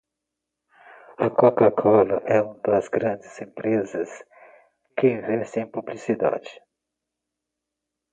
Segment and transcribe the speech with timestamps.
[1.25, 4.09] A coca cola é uma das grandes empresas
[4.97, 6.51] que investem em publicidade